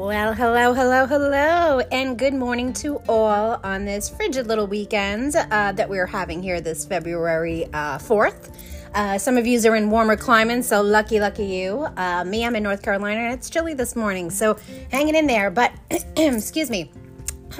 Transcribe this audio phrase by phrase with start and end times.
[0.00, 5.72] Well, hello, hello, hello, and good morning to all on this frigid little weekend uh,
[5.72, 8.50] that we're having here this February uh, 4th.
[8.94, 11.86] Uh, some of you are in warmer climates, so lucky, lucky you.
[11.98, 14.56] Uh, me, I'm in North Carolina, and it's chilly this morning, so
[14.90, 15.50] hanging in there.
[15.50, 15.74] But,
[16.16, 16.90] excuse me.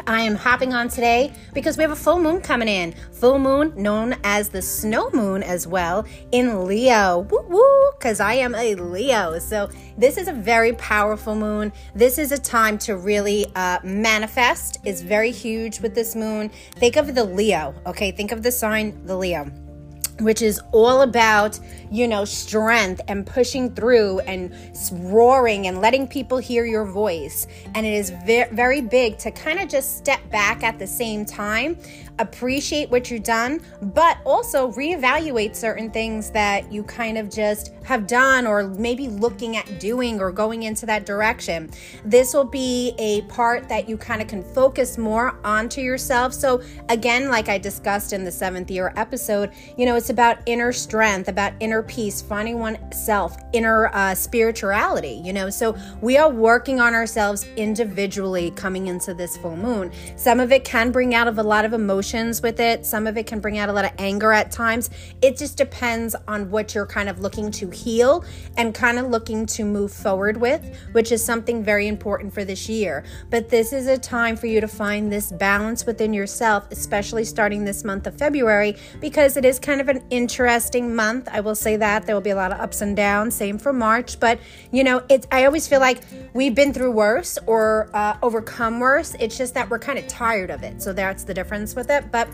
[0.06, 2.94] I am hopping on today because we have a full moon coming in.
[3.12, 7.20] Full moon, known as the snow moon as well, in Leo.
[7.30, 9.38] Woo woo, because I am a Leo.
[9.38, 9.68] So,
[9.98, 11.72] this is a very powerful moon.
[11.94, 14.78] This is a time to really uh, manifest.
[14.84, 16.50] It's very huge with this moon.
[16.76, 18.10] Think of the Leo, okay?
[18.12, 19.50] Think of the sign, the Leo
[20.20, 21.58] which is all about,
[21.90, 24.54] you know, strength and pushing through and
[24.92, 27.46] roaring and letting people hear your voice.
[27.74, 31.24] And it is very, very big to kind of just step back at the same
[31.24, 31.76] time,
[32.18, 38.06] appreciate what you've done, but also reevaluate certain things that you kind of just have
[38.06, 41.70] done or maybe looking at doing or going into that direction.
[42.04, 46.34] This will be a part that you kind of can focus more onto yourself.
[46.34, 50.72] So, again, like I discussed in the seventh year episode, you know, it's about inner
[50.72, 55.50] strength, about inner peace, finding oneself, inner uh, spirituality, you know.
[55.50, 59.92] So we are working on ourselves individually coming into this full moon.
[60.16, 63.16] Some of it can bring out of a lot of emotions with it, some of
[63.16, 64.90] it can bring out a lot of anger at times.
[65.22, 68.24] It just depends on what you're kind of looking to heal
[68.56, 72.68] and kind of looking to move forward with, which is something very important for this
[72.68, 73.04] year.
[73.30, 77.64] But this is a time for you to find this balance within yourself, especially starting
[77.64, 81.28] this month of February, because it is kind of an interesting month.
[81.30, 83.34] I will say that there will be a lot of ups and downs.
[83.34, 84.38] Same for March, but
[84.72, 85.26] you know, it's.
[85.30, 86.00] I always feel like
[86.32, 89.14] we've been through worse or uh, overcome worse.
[89.20, 90.82] It's just that we're kind of tired of it.
[90.82, 92.10] So that's the difference with it.
[92.10, 92.28] But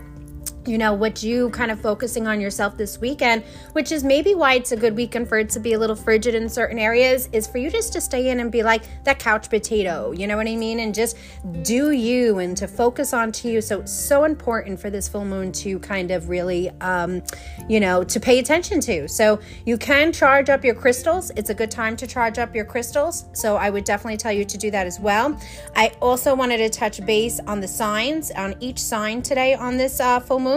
[0.67, 4.55] you know what you kind of focusing on yourself this weekend which is maybe why
[4.55, 7.47] it's a good weekend for it to be a little frigid in certain areas is
[7.47, 10.47] for you just to stay in and be like that couch potato you know what
[10.47, 10.79] i mean?
[10.79, 11.17] And just
[11.61, 13.61] do you and to focus on to you.
[13.61, 17.21] So it's so important for this full moon to kind of really um,
[17.69, 19.07] you know to pay attention to.
[19.07, 21.31] So you can charge up your crystals.
[21.35, 23.25] It's a good time to charge up your crystals.
[23.33, 25.39] So i would definitely tell you to do that as well.
[25.75, 29.99] I also wanted to touch base on the signs on each sign today on this
[29.99, 30.56] uh, full moon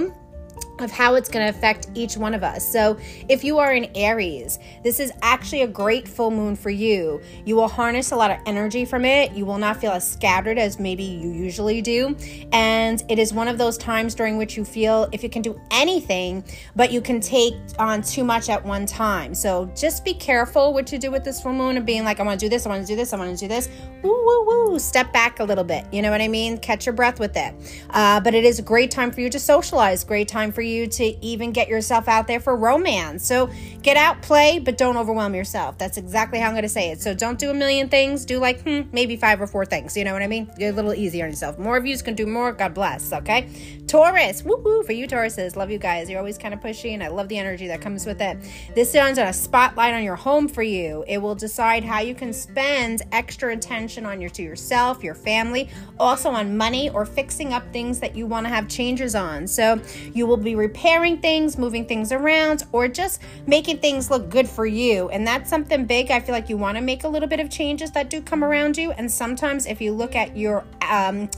[0.84, 2.66] of how it's going to affect each one of us.
[2.66, 2.98] So,
[3.28, 7.20] if you are in Aries, this is actually a great full moon for you.
[7.44, 9.32] You will harness a lot of energy from it.
[9.32, 12.16] You will not feel as scattered as maybe you usually do.
[12.52, 15.60] And it is one of those times during which you feel if you can do
[15.70, 16.44] anything,
[16.76, 19.34] but you can take on too much at one time.
[19.34, 22.22] So, just be careful what you do with this full moon and being like, I
[22.22, 23.68] want to do this, I want to do this, I want to do this.
[24.02, 24.78] Woo, woo, woo.
[24.78, 25.84] Step back a little bit.
[25.92, 26.58] You know what I mean?
[26.58, 27.54] Catch your breath with it.
[27.90, 30.69] Uh, but it is a great time for you to socialize, great time for you
[30.70, 33.26] you to even get yourself out there for romance.
[33.26, 33.50] So
[33.82, 35.78] get out, play, but don't overwhelm yourself.
[35.78, 37.00] That's exactly how I'm going to say it.
[37.00, 38.24] So don't do a million things.
[38.24, 39.96] Do like hmm, maybe five or four things.
[39.96, 40.50] You know what I mean?
[40.58, 41.58] Get a little easier on yourself.
[41.58, 42.52] More of you can do more.
[42.52, 43.12] God bless.
[43.12, 43.48] Okay.
[43.90, 44.44] Taurus.
[44.44, 45.56] Woo woo for you, Tauruses.
[45.56, 46.08] Love you guys.
[46.08, 48.38] You're always kind of pushy, and I love the energy that comes with it.
[48.72, 51.04] This shines on a spotlight on your home for you.
[51.08, 55.70] It will decide how you can spend extra attention on your to yourself, your family,
[55.98, 59.48] also on money or fixing up things that you want to have changes on.
[59.48, 59.80] So
[60.14, 64.66] you will be repairing things, moving things around, or just making things look good for
[64.66, 65.08] you.
[65.08, 66.12] And that's something big.
[66.12, 68.44] I feel like you want to make a little bit of changes that do come
[68.44, 68.92] around you.
[68.92, 71.28] And sometimes if you look at your um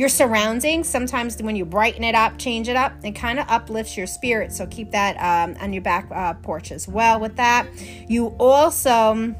[0.00, 3.98] your surroundings sometimes when you brighten it up change it up it kind of uplifts
[3.98, 7.66] your spirit so keep that um, on your back uh, porch as well with that.
[8.08, 9.34] You also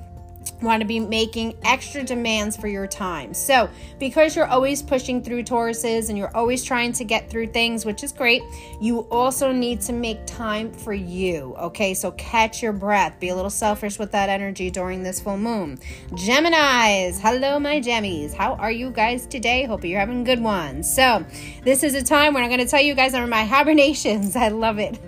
[0.63, 3.33] want to be making extra demands for your time.
[3.35, 3.69] So,
[3.99, 8.03] because you're always pushing through Tauruses and you're always trying to get through things, which
[8.03, 8.43] is great,
[8.81, 11.55] you also need to make time for you.
[11.59, 15.39] Okay, so catch your breath, be a little selfish with that energy during this full
[15.39, 15.79] moon.
[16.11, 18.35] Geminis, hello, my Gemmies.
[18.35, 19.65] How are you guys today?
[19.65, 20.93] Hope you're having good ones.
[20.93, 21.25] So,
[21.63, 24.37] this is a time when I'm going to tell you guys are my hibernations.
[24.37, 24.99] I love it.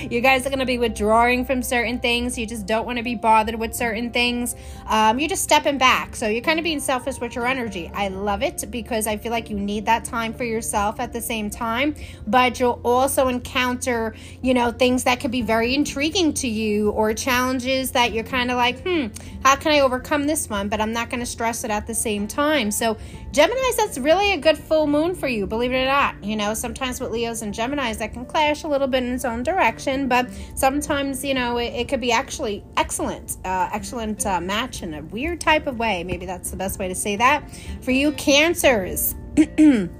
[0.10, 2.38] you guys are going to be withdrawing from certain things.
[2.38, 4.39] You just don't want to be bothered with certain things
[4.86, 6.16] um, you're just stepping back.
[6.16, 7.90] So you're kind of being selfish with your energy.
[7.94, 11.20] I love it because I feel like you need that time for yourself at the
[11.20, 11.94] same time.
[12.26, 17.14] But you'll also encounter, you know, things that could be very intriguing to you or
[17.14, 19.06] challenges that you're kind of like, hmm,
[19.44, 20.68] how can I overcome this one?
[20.68, 22.70] But I'm not going to stress it at the same time.
[22.70, 22.96] So
[23.32, 26.22] Geminis, that's really a good full moon for you, believe it or not.
[26.22, 29.24] You know, sometimes with Leos and Geminis, that can clash a little bit in its
[29.24, 34.40] own direction, but sometimes, you know, it, it could be actually excellent, uh, excellent uh,
[34.40, 36.04] match in a weird type of way.
[36.04, 37.50] Maybe that's the best way to say that.
[37.82, 39.14] For you, Cancers.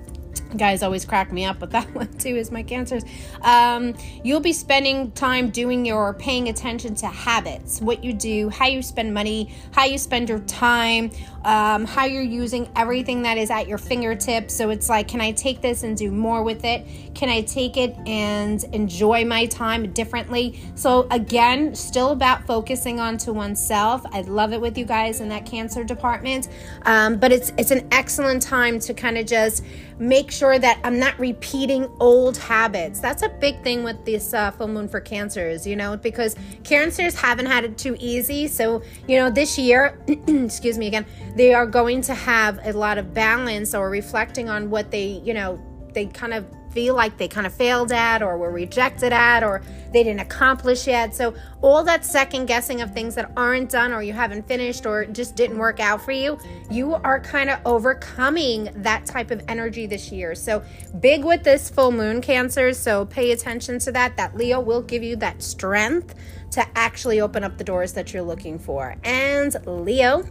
[0.57, 3.05] guys always crack me up with that one too is my cancers.
[3.43, 3.95] Um,
[4.25, 8.83] you'll be spending time doing your paying attention to habits what you do how you
[8.83, 11.11] spend money how you spend your time
[11.45, 14.55] um, how you're using everything that is at your fingertips.
[14.55, 16.87] So it's like can i take this and do more with it?
[17.15, 20.61] Can i take it and enjoy my time differently?
[20.75, 24.03] So again still about focusing on to oneself.
[24.13, 26.49] I love it with you guys in that cancer department.
[26.83, 29.65] Um, but it's it's an excellent time to kind of just
[29.99, 33.01] make sure that I'm not repeating old habits.
[33.01, 36.35] That's a big thing with this uh, full moon for cancers, you know, because
[36.65, 38.49] cancers haven't had it too easy.
[38.49, 41.07] So, you know, this year, excuse me again,
[41.37, 45.35] they are going to have a lot of balance or reflecting on what they, you
[45.35, 45.61] know,
[45.93, 49.63] they kind of feel like they kind of failed at or were rejected at or
[49.93, 51.15] they didn't accomplish yet.
[51.15, 55.05] So, all that second guessing of things that aren't done or you haven't finished or
[55.05, 56.39] just didn't work out for you,
[56.71, 60.35] you are kind of overcoming that type of energy this year.
[60.35, 60.63] So,
[61.01, 62.73] big with this full moon cancer.
[62.73, 64.17] So, pay attention to that.
[64.17, 66.15] That Leo will give you that strength
[66.53, 68.97] to actually open up the doors that you're looking for.
[69.05, 70.25] And Leo,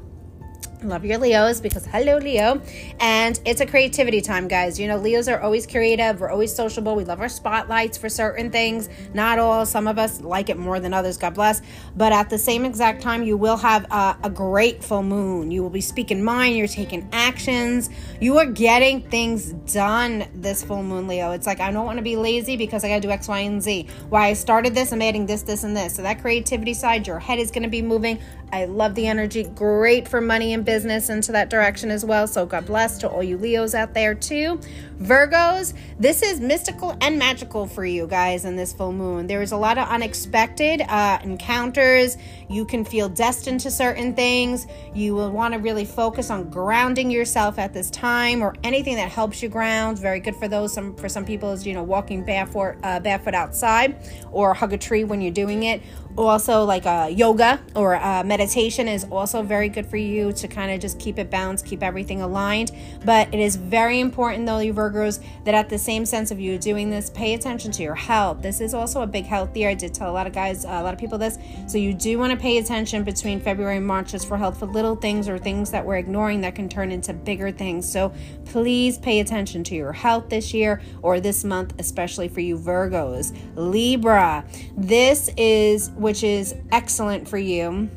[0.84, 2.62] Love your Leos because hello, Leo.
[3.02, 4.80] And it's a creativity time, guys.
[4.80, 6.22] You know, Leos are always creative.
[6.22, 6.96] We're always sociable.
[6.96, 8.88] We love our spotlights for certain things.
[9.14, 9.66] Not all.
[9.66, 11.18] Some of us like it more than others.
[11.18, 11.62] God bless.
[11.98, 15.52] But at the same exact time, you will have a, a great full moon.
[15.52, 16.56] You will be speaking mind.
[16.56, 17.90] You're taking actions.
[18.22, 21.32] You are getting things done this full moon, Leo.
[21.32, 23.40] It's like, I don't want to be lazy because I got to do X, Y,
[23.40, 23.88] and Z.
[24.08, 25.96] Why I started this, I'm adding this, this, and this.
[25.96, 28.18] So that creativity side, your head is going to be moving.
[28.52, 29.44] I love the energy.
[29.44, 32.28] Great for money and business into that direction as well.
[32.28, 34.60] So God bless to all you Leos out there too.
[35.02, 39.26] Virgos, this is mystical and magical for you guys in this full moon.
[39.26, 42.18] There is a lot of unexpected uh, encounters.
[42.50, 44.68] You can feel destined to certain things.
[44.94, 49.10] You will want to really focus on grounding yourself at this time or anything that
[49.10, 49.98] helps you ground.
[49.98, 50.74] Very good for those.
[50.74, 53.96] Some for some people is you know walking barefoot uh, barefoot outside
[54.32, 55.82] or hug a tree when you're doing it.
[56.18, 60.59] Also, like uh, yoga or uh, meditation is also very good for you to kind
[60.72, 62.72] of just keep it balanced, keep everything aligned.
[63.06, 66.58] But it is very important though, you Virgos that at the same sense of you
[66.58, 68.42] doing this, pay attention to your health.
[68.42, 69.70] This is also a big health year.
[69.70, 71.38] I did tell a lot of guys, a lot of people this.
[71.68, 74.66] So you do want to pay attention between February and March just for health for
[74.66, 77.90] little things or things that we're ignoring that can turn into bigger things.
[77.90, 78.14] So
[78.46, 83.38] please pay attention to your health this year or this month, especially for you Virgos.
[83.56, 84.46] Libra,
[84.78, 87.90] this is, which is excellent for you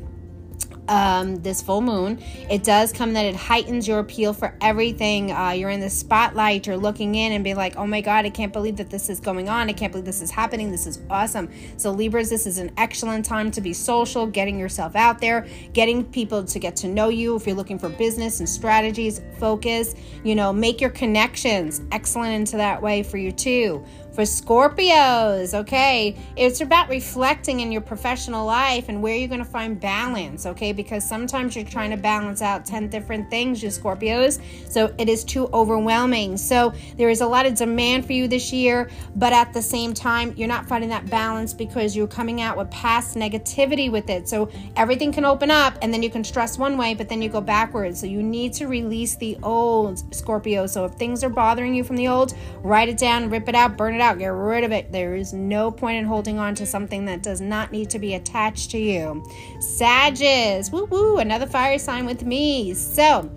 [0.93, 2.21] um, this full moon.
[2.51, 5.31] It does come that it heightens your appeal for everything.
[5.31, 8.29] Uh, you're in the spotlight, you're looking in and be like, oh my God, I
[8.29, 9.69] can't believe that this is going on.
[9.69, 10.69] I can't believe this is happening.
[10.69, 11.49] This is awesome.
[11.77, 16.05] So, Libras, this is an excellent time to be social, getting yourself out there, getting
[16.05, 17.35] people to get to know you.
[17.35, 22.57] If you're looking for business and strategies, focus, you know, make your connections excellent into
[22.57, 23.83] that way for you too.
[24.13, 29.45] For Scorpios, okay, it's about reflecting in your professional life and where you're going to
[29.45, 30.71] find balance, okay?
[30.71, 34.39] Because sometimes you're trying to balance out 10 different things, you Scorpios,
[34.69, 36.37] so it is too overwhelming.
[36.37, 39.95] So there is a lot of demand for you this year, but at the same
[39.95, 44.29] time, you're not finding that balance because you're coming out with past negativity with it.
[44.29, 47.29] So everything can open up and then you can stress one way, but then you
[47.29, 48.01] go backwards.
[48.01, 50.67] So you need to release the old, Scorpio.
[50.67, 53.75] So if things are bothering you from the old, write it down, rip it out,
[53.75, 54.91] burn it out, get rid of it.
[54.91, 58.13] There is no point in holding on to something that does not need to be
[58.13, 59.23] attached to you.
[59.59, 62.73] Sages, woo woo, another fire sign with me.
[62.73, 63.31] So,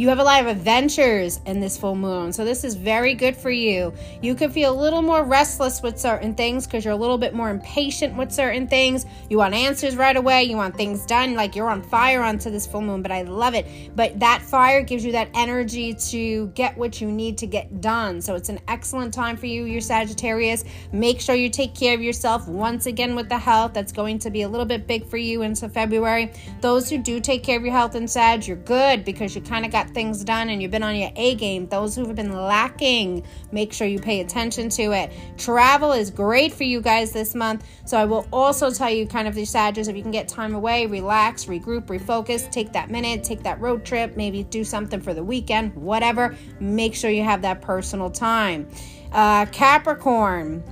[0.00, 2.32] you have a lot of adventures in this full moon.
[2.32, 3.92] So, this is very good for you.
[4.22, 7.34] You could feel a little more restless with certain things because you're a little bit
[7.34, 9.04] more impatient with certain things.
[9.28, 10.44] You want answers right away.
[10.44, 11.34] You want things done.
[11.34, 13.66] Like you're on fire onto this full moon, but I love it.
[13.94, 18.22] But that fire gives you that energy to get what you need to get done.
[18.22, 20.64] So, it's an excellent time for you, your Sagittarius.
[20.92, 23.74] Make sure you take care of yourself once again with the health.
[23.74, 26.32] That's going to be a little bit big for you into February.
[26.62, 29.66] Those who do take care of your health and Sag, you're good because you kind
[29.66, 32.34] of got things done and you've been on your A game, those who have been
[32.34, 35.12] lacking, make sure you pay attention to it.
[35.36, 37.66] Travel is great for you guys this month.
[37.84, 40.54] So I will also tell you kind of the Sagittarius if you can get time
[40.54, 45.14] away, relax, regroup, refocus, take that minute, take that road trip, maybe do something for
[45.14, 46.36] the weekend, whatever.
[46.60, 48.68] Make sure you have that personal time.
[49.12, 50.62] Uh, Capricorn.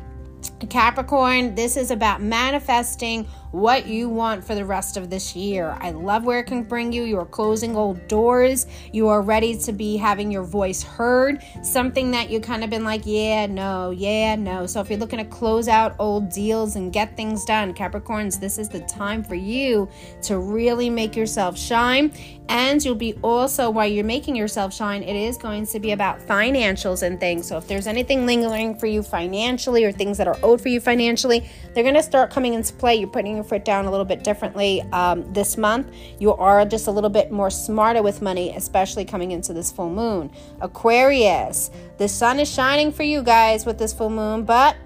[0.71, 5.77] Capricorn, this is about manifesting what you want for the rest of this year.
[5.81, 7.05] I love where it can bring you.
[7.05, 8.67] You are closing old doors.
[8.93, 11.43] You are ready to be having your voice heard.
[11.63, 14.67] Something that you kind of been like, yeah, no, yeah, no.
[14.67, 18.59] So if you're looking to close out old deals and get things done, Capricorns, this
[18.59, 19.89] is the time for you
[20.23, 22.13] to really make yourself shine.
[22.51, 26.19] And you'll be also, while you're making yourself shine, it is going to be about
[26.19, 27.47] financials and things.
[27.47, 30.81] So if there's anything lingering for you financially or things that are owed for you
[30.81, 32.97] financially, they're going to start coming into play.
[32.97, 35.95] You're putting your foot down a little bit differently um, this month.
[36.19, 39.89] You are just a little bit more smarter with money, especially coming into this full
[39.89, 40.29] moon.
[40.61, 44.77] Aquarius, the sun is shining for you guys with this full moon, but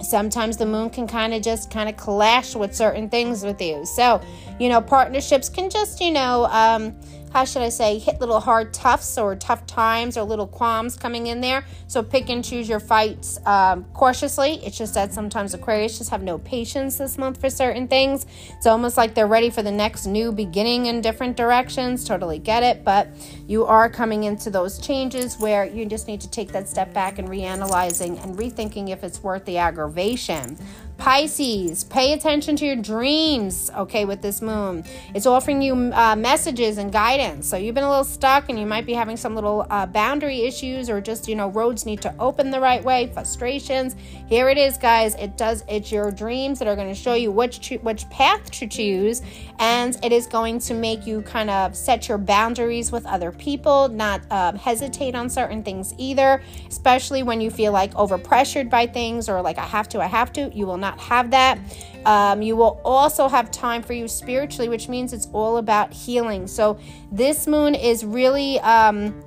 [0.00, 3.84] sometimes the moon can kind of just kind of clash with certain things with you
[3.84, 4.20] so
[4.60, 6.94] you know partnerships can just you know um,
[7.32, 11.26] how should I say, hit little hard toughs or tough times or little qualms coming
[11.26, 11.64] in there.
[11.86, 14.54] So pick and choose your fights um, cautiously.
[14.64, 18.26] It's just that sometimes Aquarius just have no patience this month for certain things.
[18.56, 22.04] It's almost like they're ready for the next new beginning in different directions.
[22.04, 22.84] Totally get it.
[22.84, 23.08] But
[23.48, 27.18] you are coming into those changes where you just need to take that step back
[27.18, 30.58] and reanalyzing and rethinking if it's worth the aggravation.
[30.98, 34.84] Pisces, pay attention to your dreams, okay, with this moon.
[35.14, 37.48] It's offering you uh, messages and guidance.
[37.48, 40.40] So you've been a little stuck and you might be having some little uh, boundary
[40.40, 43.94] issues or just, you know, roads need to open the right way, frustrations.
[44.26, 45.14] Here it is, guys.
[45.14, 48.66] It does, it's your dreams that are going to show you which, which path to
[48.66, 49.22] choose.
[49.60, 53.88] And it is going to make you kind of set your boundaries with other people,
[53.88, 59.28] not um, hesitate on certain things either, especially when you feel like overpressured by things
[59.28, 60.50] or like I have to, I have to.
[60.52, 61.58] You will not not have that.
[62.04, 66.46] Um, you will also have time for you spiritually, which means it's all about healing.
[66.46, 66.78] So,
[67.12, 68.60] this moon is really.
[68.60, 69.22] Um,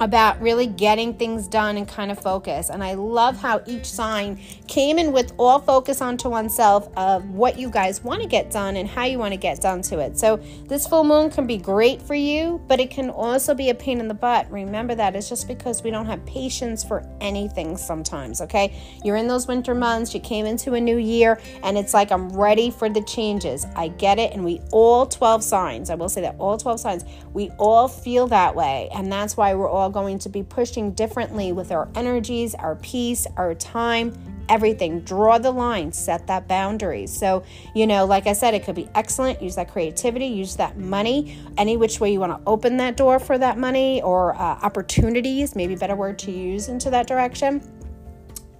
[0.00, 2.70] about really getting things done and kind of focus.
[2.70, 7.58] And I love how each sign came in with all focus onto oneself of what
[7.58, 10.18] you guys want to get done and how you want to get done to it.
[10.18, 13.74] So this full moon can be great for you, but it can also be a
[13.74, 14.50] pain in the butt.
[14.50, 18.74] Remember that it's just because we don't have patience for anything sometimes, okay?
[19.04, 22.30] You're in those winter months, you came into a new year, and it's like I'm
[22.30, 23.66] ready for the changes.
[23.76, 27.04] I get it, and we all 12 signs, I will say that all 12 signs,
[27.34, 31.52] we all feel that way, and that's why we're all going to be pushing differently
[31.52, 34.14] with our energies, our peace, our time,
[34.48, 35.00] everything.
[35.00, 37.06] Draw the line, set that boundary.
[37.06, 37.42] So,
[37.74, 39.42] you know, like I said, it could be excellent.
[39.42, 43.18] Use that creativity, use that money, any which way you want to open that door
[43.18, 47.60] for that money or uh, opportunities, maybe better word to use into that direction.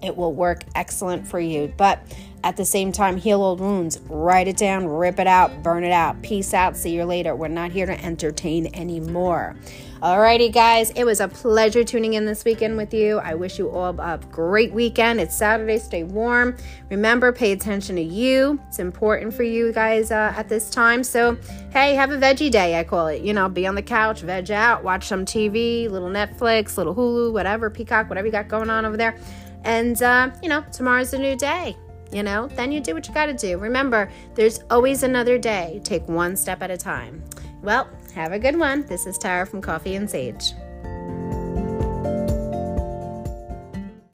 [0.03, 1.73] It will work excellent for you.
[1.77, 2.01] But
[2.43, 5.91] at the same time, heal old wounds, write it down, rip it out, burn it
[5.91, 6.21] out.
[6.21, 6.75] Peace out.
[6.75, 7.35] See you later.
[7.35, 9.55] We're not here to entertain anymore.
[10.01, 13.19] Alrighty, guys, it was a pleasure tuning in this weekend with you.
[13.19, 15.21] I wish you all a great weekend.
[15.21, 16.57] It's Saturday, stay warm.
[16.89, 18.59] Remember, pay attention to you.
[18.67, 21.03] It's important for you guys uh, at this time.
[21.03, 21.37] So,
[21.71, 23.21] hey, have a veggie day, I call it.
[23.21, 27.31] You know, be on the couch, veg out, watch some TV, little Netflix, little Hulu,
[27.31, 29.15] whatever, Peacock, whatever you got going on over there.
[29.63, 31.77] And, uh, you know, tomorrow's a new day
[32.11, 33.57] you know, then you do what you got to do.
[33.57, 35.81] Remember, there's always another day.
[35.83, 37.23] Take one step at a time.
[37.61, 38.85] Well, have a good one.
[38.85, 40.53] This is Tara from Coffee and Sage.